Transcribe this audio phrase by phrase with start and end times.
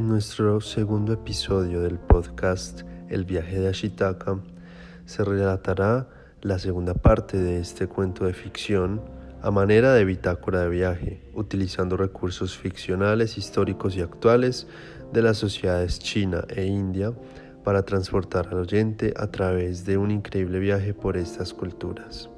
[0.00, 4.38] En nuestro segundo episodio del podcast El viaje de Ashitaka
[5.04, 6.08] se relatará
[6.40, 9.02] la segunda parte de este cuento de ficción
[9.42, 14.66] a manera de bitácora de viaje, utilizando recursos ficcionales, históricos y actuales
[15.12, 17.12] de las sociedades China e India
[17.62, 22.30] para transportar al oyente a través de un increíble viaje por estas culturas.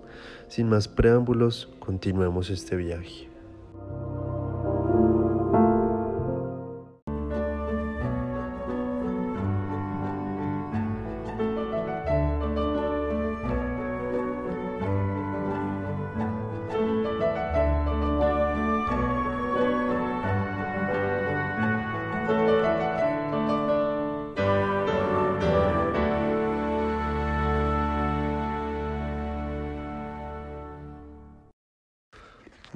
[0.49, 3.31] Sin más preámbulos, continuemos este viaje.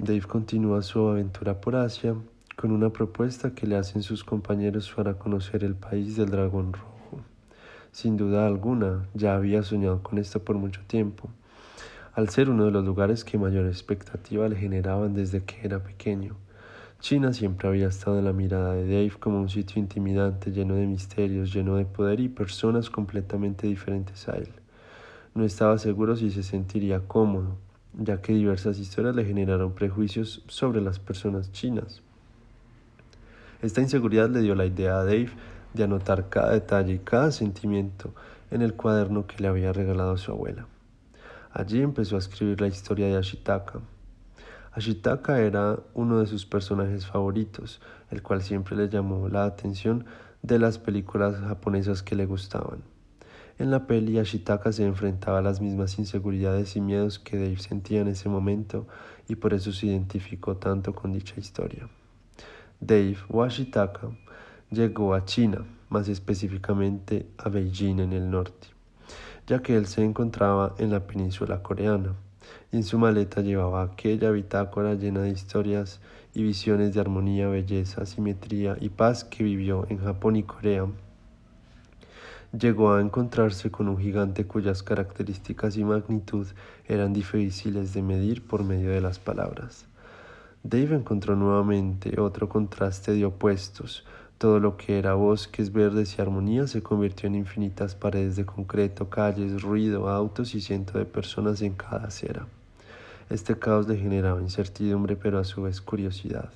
[0.07, 2.15] Dave continúa su aventura por Asia
[2.55, 7.25] con una propuesta que le hacen sus compañeros para conocer el país del dragón rojo.
[7.91, 11.29] Sin duda alguna, ya había soñado con esto por mucho tiempo,
[12.15, 16.37] al ser uno de los lugares que mayor expectativa le generaban desde que era pequeño.
[17.01, 20.87] China siempre había estado en la mirada de Dave como un sitio intimidante, lleno de
[20.87, 24.51] misterios, lleno de poder y personas completamente diferentes a él.
[25.35, 27.59] No estaba seguro si se sentiría cómodo,
[27.99, 32.03] ya que diversas historias le generaron prejuicios sobre las personas chinas.
[33.63, 35.31] Esta inseguridad le dio la idea a Dave
[35.73, 38.15] de anotar cada detalle y cada sentimiento
[38.51, 40.67] en el cuaderno que le había regalado su abuela.
[41.53, 43.81] Allí empezó a escribir la historia de Ashitaka.
[44.73, 50.05] Ashitaka era uno de sus personajes favoritos, el cual siempre le llamó la atención
[50.43, 52.96] de las películas japonesas que le gustaban.
[53.59, 58.03] En la peli, Ashitaka se enfrentaba a las mismas inseguridades y miedos que Dave sentía
[58.03, 58.87] en ese momento
[59.29, 61.89] y por eso se identificó tanto con dicha historia.
[62.81, 64.11] Dave o Ashitaka
[64.71, 68.69] llegó a China, más específicamente a Beijing en el norte,
[69.47, 72.15] ya que él se encontraba en la península coreana.
[72.71, 76.03] Y en su maleta llevaba aquella bitácora llena de historias
[76.35, 80.87] y visiones de armonía, belleza, simetría y paz que vivió en Japón y Corea
[82.53, 86.47] llegó a encontrarse con un gigante cuyas características y magnitud
[86.87, 89.87] eran difíciles de medir por medio de las palabras.
[90.63, 94.05] Dave encontró nuevamente otro contraste de opuestos.
[94.39, 99.09] Todo lo que era bosques verdes y armonía se convirtió en infinitas paredes de concreto,
[99.09, 102.47] calles, ruido, autos y cientos de personas en cada acera.
[103.31, 106.51] Este caos le generaba incertidumbre pero a su vez curiosidad.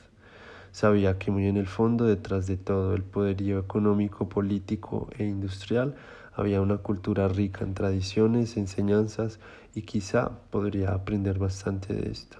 [0.72, 5.96] Sabía que muy en el fondo, detrás de todo el poderío económico, político e industrial,
[6.32, 9.40] había una cultura rica en tradiciones, enseñanzas
[9.74, 12.38] y quizá podría aprender bastante de esto.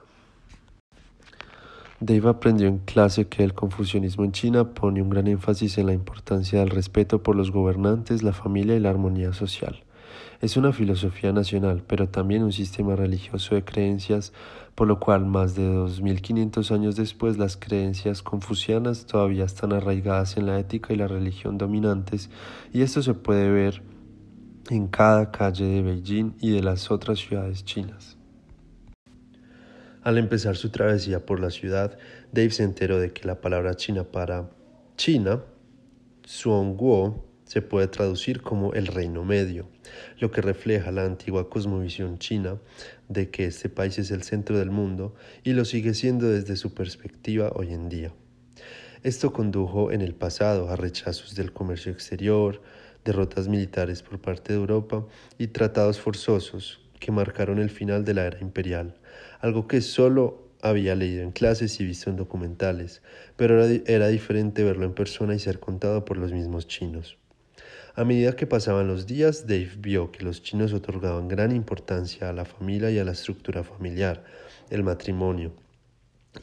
[2.02, 5.92] Dave aprendió en clase que el confucianismo en China pone un gran énfasis en la
[5.92, 9.82] importancia del respeto por los gobernantes, la familia y la armonía social.
[10.40, 14.32] Es una filosofía nacional, pero también un sistema religioso de creencias,
[14.74, 20.46] por lo cual más de 2500 años después las creencias confucianas todavía están arraigadas en
[20.46, 22.30] la ética y la religión dominantes,
[22.72, 23.82] y esto se puede ver
[24.70, 28.16] en cada calle de Beijing y de las otras ciudades chinas.
[30.02, 31.98] Al empezar su travesía por la ciudad,
[32.32, 34.48] Dave se enteró de que la palabra china para
[34.96, 35.42] China,
[36.24, 39.66] Suongguo, se puede traducir como el reino medio,
[40.20, 42.60] lo que refleja la antigua cosmovisión china
[43.08, 46.74] de que este país es el centro del mundo y lo sigue siendo desde su
[46.74, 48.12] perspectiva hoy en día.
[49.02, 52.62] Esto condujo en el pasado a rechazos del comercio exterior,
[53.04, 55.04] derrotas militares por parte de Europa
[55.36, 58.94] y tratados forzosos que marcaron el final de la era imperial,
[59.40, 63.02] algo que solo había leído en clases y visto en documentales,
[63.34, 67.18] pero era, era diferente verlo en persona y ser contado por los mismos chinos.
[67.96, 72.32] A medida que pasaban los días, Dave vio que los chinos otorgaban gran importancia a
[72.32, 74.24] la familia y a la estructura familiar,
[74.70, 75.52] el matrimonio.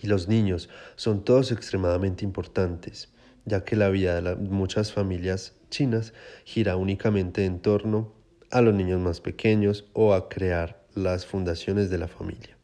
[0.01, 3.13] Y los niños son todos extremadamente importantes,
[3.45, 6.13] ya que la vida de muchas familias chinas
[6.43, 8.13] gira únicamente en torno
[8.51, 12.57] a los niños más pequeños o a crear las fundaciones de la familia.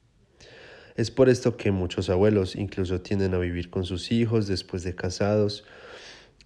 [0.96, 4.94] Es por esto que muchos abuelos incluso tienden a vivir con sus hijos después de
[4.94, 5.64] casados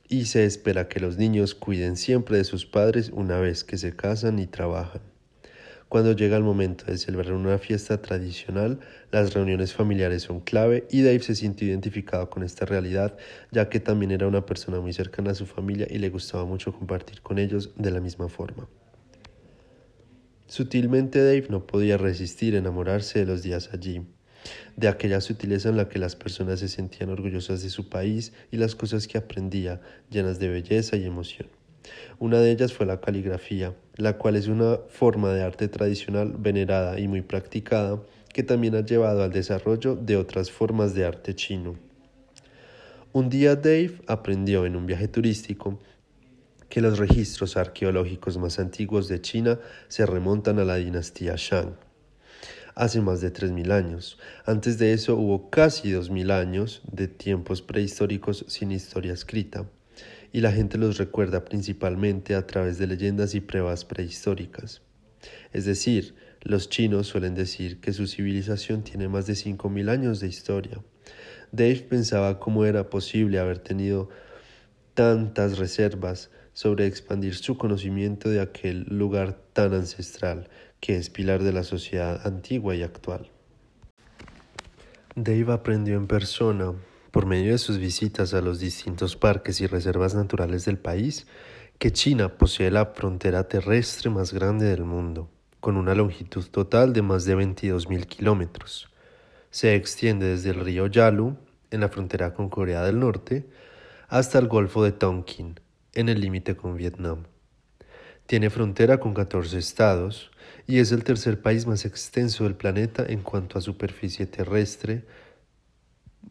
[0.09, 3.95] y se espera que los niños cuiden siempre de sus padres una vez que se
[3.95, 5.01] casan y trabajan.
[5.89, 11.01] Cuando llega el momento de celebrar una fiesta tradicional, las reuniones familiares son clave y
[11.01, 13.17] Dave se siente identificado con esta realidad,
[13.51, 16.73] ya que también era una persona muy cercana a su familia y le gustaba mucho
[16.73, 18.67] compartir con ellos de la misma forma.
[20.47, 24.01] Sutilmente Dave no podía resistir enamorarse de los días allí.
[24.77, 28.57] De aquella sutileza en la que las personas se sentían orgullosas de su país y
[28.57, 31.49] las cosas que aprendía, llenas de belleza y emoción.
[32.19, 36.99] Una de ellas fue la caligrafía, la cual es una forma de arte tradicional venerada
[36.99, 38.01] y muy practicada
[38.31, 41.75] que también ha llevado al desarrollo de otras formas de arte chino.
[43.13, 45.79] Un día Dave aprendió en un viaje turístico
[46.69, 51.73] que los registros arqueológicos más antiguos de China se remontan a la dinastía Shang,
[52.77, 54.19] hace más de 3.000 años.
[54.45, 59.67] Antes de eso hubo casi 2.000 años de tiempos prehistóricos sin historia escrita,
[60.31, 64.83] y la gente los recuerda principalmente a través de leyendas y pruebas prehistóricas.
[65.53, 70.27] Es decir, los chinos suelen decir que su civilización tiene más de 5.000 años de
[70.27, 70.79] historia.
[71.51, 74.09] Dave pensaba cómo era posible haber tenido
[74.93, 80.49] tantas reservas sobre expandir su conocimiento de aquel lugar tan ancestral
[80.79, 83.29] que es pilar de la sociedad antigua y actual.
[85.13, 86.73] Dave aprendió en persona,
[87.11, 91.27] por medio de sus visitas a los distintos parques y reservas naturales del país,
[91.77, 97.03] que China posee la frontera terrestre más grande del mundo, con una longitud total de
[97.03, 98.89] más de 22.000 kilómetros.
[99.51, 101.37] Se extiende desde el río Yalu,
[101.69, 103.47] en la frontera con Corea del Norte,
[104.07, 105.59] hasta el Golfo de Tonkin,
[105.97, 107.23] en el límite con Vietnam.
[108.27, 110.29] Tiene frontera con 14 estados
[110.67, 115.05] y es el tercer país más extenso del planeta en cuanto a superficie terrestre,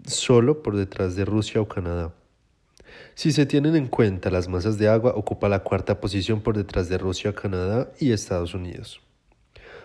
[0.06, 2.14] solo por detrás de Rusia o Canadá.
[3.16, 6.88] Si se tienen en cuenta las masas de agua, ocupa la cuarta posición por detrás
[6.88, 9.00] de Rusia, Canadá y Estados Unidos.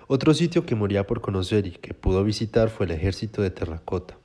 [0.08, 4.22] Otro sitio que moría por conocer y que pudo visitar fue el ejército de terracota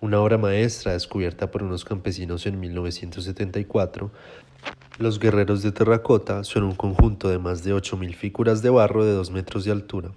[0.00, 4.10] una obra maestra descubierta por unos campesinos en 1974,
[4.98, 9.12] los guerreros de terracota son un conjunto de más de 8.000 figuras de barro de
[9.12, 10.12] 2 metros de altura.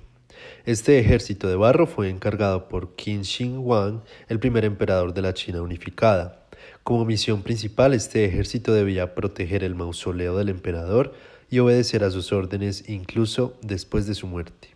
[0.66, 5.34] Este ejército de barro fue encargado por Qin Shi Huang, el primer emperador de la
[5.34, 6.48] China unificada.
[6.84, 11.13] Como misión principal, este ejército debía proteger el mausoleo del emperador
[11.50, 14.69] y obedecer a sus órdenes incluso después de su muerte.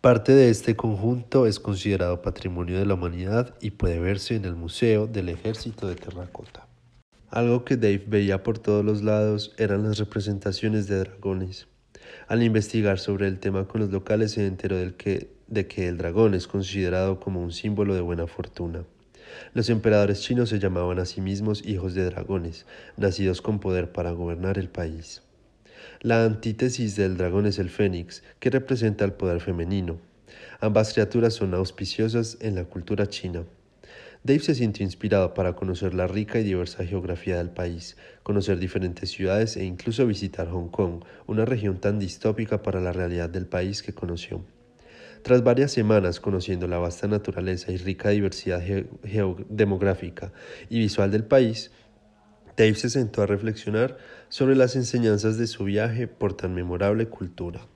[0.00, 4.56] Parte de este conjunto es considerado Patrimonio de la Humanidad y puede verse en el
[4.56, 6.66] Museo del Ejército de Terracota.
[7.32, 11.66] Algo que Dave veía por todos los lados eran las representaciones de dragones.
[12.28, 16.34] Al investigar sobre el tema con los locales se enteró que, de que el dragón
[16.34, 18.84] es considerado como un símbolo de buena fortuna.
[19.54, 22.66] Los emperadores chinos se llamaban a sí mismos hijos de dragones,
[22.98, 25.22] nacidos con poder para gobernar el país.
[26.02, 29.96] La antítesis del dragón es el fénix, que representa el poder femenino.
[30.60, 33.44] Ambas criaturas son auspiciosas en la cultura china.
[34.24, 39.10] Dave se sintió inspirado para conocer la rica y diversa geografía del país, conocer diferentes
[39.10, 43.82] ciudades e incluso visitar Hong Kong, una región tan distópica para la realidad del país
[43.82, 44.44] que conoció.
[45.24, 48.62] Tras varias semanas conociendo la vasta naturaleza y rica diversidad
[49.48, 50.32] demográfica
[50.68, 51.72] y visual del país,
[52.56, 53.96] Dave se sentó a reflexionar
[54.28, 57.66] sobre las enseñanzas de su viaje por tan memorable cultura.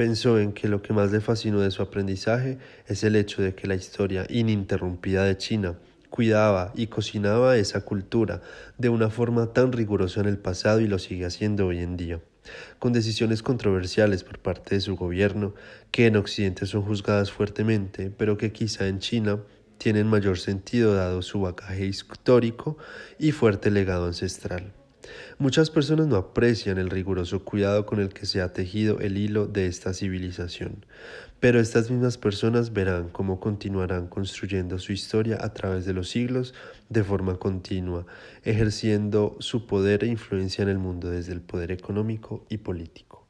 [0.00, 3.54] Pensó en que lo que más le fascinó de su aprendizaje es el hecho de
[3.54, 5.74] que la historia ininterrumpida de China
[6.08, 8.40] cuidaba y cocinaba esa cultura
[8.78, 12.18] de una forma tan rigurosa en el pasado y lo sigue haciendo hoy en día,
[12.78, 15.52] con decisiones controversiales por parte de su gobierno
[15.90, 19.40] que en Occidente son juzgadas fuertemente, pero que quizá en China
[19.76, 22.78] tienen mayor sentido dado su bagaje histórico
[23.18, 24.72] y fuerte legado ancestral.
[25.38, 29.46] Muchas personas no aprecian el riguroso cuidado con el que se ha tejido el hilo
[29.46, 30.84] de esta civilización,
[31.40, 36.54] pero estas mismas personas verán cómo continuarán construyendo su historia a través de los siglos
[36.88, 38.06] de forma continua,
[38.44, 43.26] ejerciendo su poder e influencia en el mundo desde el poder económico y político.